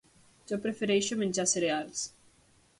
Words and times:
Jo 0.51 0.57
prefereixo 0.63 1.19
menjar 1.21 1.47
cereals. 1.53 2.03